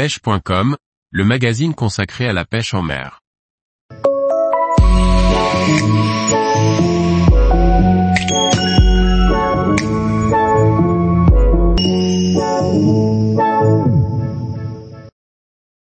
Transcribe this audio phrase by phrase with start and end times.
[0.00, 0.78] pêche.com,
[1.10, 3.20] le magazine consacré à la pêche en mer.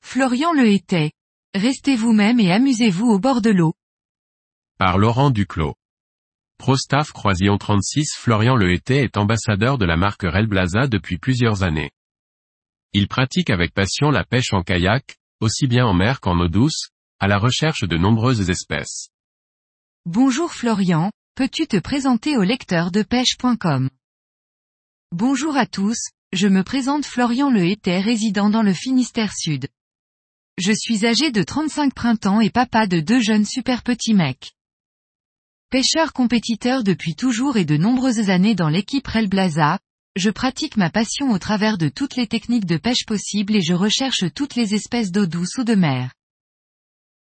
[0.00, 1.12] Florian Le était.
[1.54, 3.74] Restez vous-même et amusez-vous au bord de l'eau.
[4.80, 5.76] Par Laurent Duclos.
[6.58, 11.92] Prostaff Croisillon 36 Florian Le était est ambassadeur de la marque Relblaza depuis plusieurs années.
[12.94, 16.90] Il pratique avec passion la pêche en kayak, aussi bien en mer qu'en eau douce,
[17.20, 19.08] à la recherche de nombreuses espèces.
[20.04, 23.88] Bonjour Florian, peux-tu te présenter au lecteur de pêche.com
[25.10, 29.68] Bonjour à tous, je me présente Florian Le était résident dans le Finistère Sud.
[30.58, 34.52] Je suis âgé de 35 printemps et papa de deux jeunes super petits mecs.
[35.70, 39.78] Pêcheur compétiteur depuis toujours et de nombreuses années dans l'équipe Relblaza,
[40.16, 43.72] je pratique ma passion au travers de toutes les techniques de pêche possibles et je
[43.72, 46.12] recherche toutes les espèces d'eau douce ou de mer.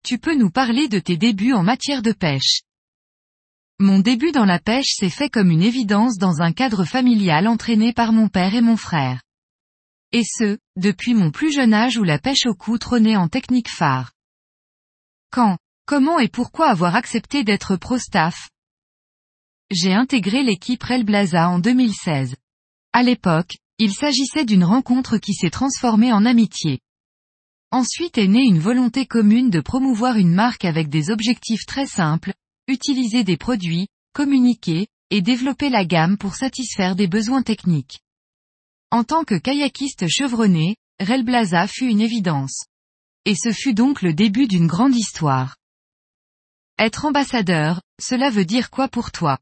[0.04, 2.62] Tu peux nous parler de tes débuts en matière de pêche?
[3.80, 7.94] Mon début dans la pêche s'est fait comme une évidence dans un cadre familial entraîné
[7.94, 9.22] par mon père et mon frère.
[10.12, 13.70] Et ce, depuis mon plus jeune âge où la pêche au cou trônait en technique
[13.70, 14.12] phare.
[15.32, 18.50] Quand, comment et pourquoi avoir accepté d'être pro-staff
[19.70, 22.36] J'ai intégré l'équipe Relblaza en 2016.
[22.94, 26.80] À l'époque, il s'agissait d'une rencontre qui s'est transformée en amitié.
[27.72, 32.34] Ensuite est née une volonté commune de promouvoir une marque avec des objectifs très simples,
[32.68, 38.00] utiliser des produits, communiquer, et développer la gamme pour satisfaire des besoins techniques.
[38.92, 42.66] En tant que kayakiste chevronné, Relblaza fut une évidence.
[43.26, 45.58] Et ce fut donc le début d'une grande histoire.
[46.78, 49.38] Être ambassadeur, cela veut dire quoi pour toi?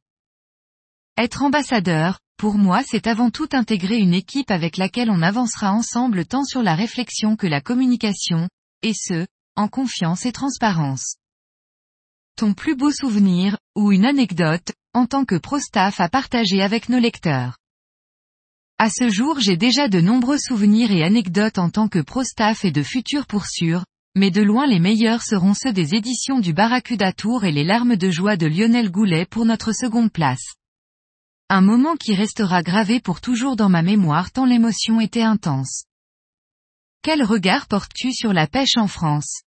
[1.17, 6.26] Être ambassadeur, pour moi c'est avant tout intégrer une équipe avec laquelle on avancera ensemble
[6.26, 8.48] tant sur la réflexion que la communication,
[8.82, 11.17] et ce, en confiance et transparence.
[12.38, 16.98] Ton plus beau souvenir, ou une anecdote, en tant que pro-staff à partager avec nos
[16.98, 17.58] lecteurs.
[18.77, 22.71] À ce jour j'ai déjà de nombreux souvenirs et anecdotes en tant que pro-staff et
[22.71, 23.83] de futurs pour sûr,
[24.16, 27.98] mais de loin les meilleurs seront ceux des éditions du Barracuda Tour et les larmes
[27.98, 30.56] de joie de Lionel Goulet pour notre seconde place.
[31.52, 35.86] Un moment qui restera gravé pour toujours dans ma mémoire tant l'émotion était intense.
[37.02, 39.42] Quel regard portes-tu sur la pêche en France?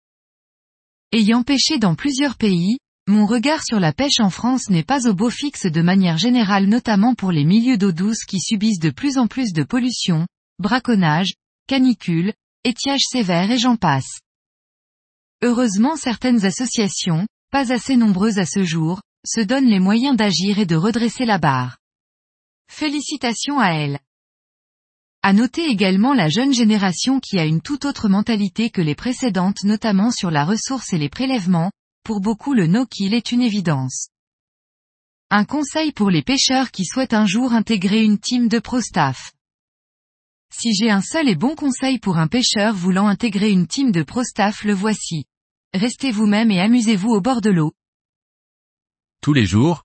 [1.13, 5.15] Ayant pêché dans plusieurs pays, mon regard sur la pêche en France n'est pas au
[5.15, 9.17] beau fixe de manière générale notamment pour les milieux d'eau douce qui subissent de plus
[9.17, 10.27] en plus de pollution,
[10.59, 11.35] braconnage,
[11.69, 12.33] canicule,
[12.65, 14.19] étiage sévère et j'en passe.
[15.41, 20.67] Heureusement certaines associations, pas assez nombreuses à ce jour, se donnent les moyens d'agir et
[20.67, 21.77] de redresser la barre.
[22.75, 24.01] Félicitations à elle.
[25.23, 29.63] À noter également la jeune génération qui a une toute autre mentalité que les précédentes
[29.65, 31.71] notamment sur la ressource et les prélèvements,
[32.03, 34.09] pour beaucoup le no-kill est une évidence.
[35.31, 39.33] Un conseil pour les pêcheurs qui souhaitent un jour intégrer une team de pro-staff.
[40.51, 44.03] Si j'ai un seul et bon conseil pour un pêcheur voulant intégrer une team de
[44.03, 45.27] pro-staff le voici.
[45.75, 47.75] Restez vous-même et amusez-vous au bord de l'eau.
[49.21, 49.85] Tous les jours,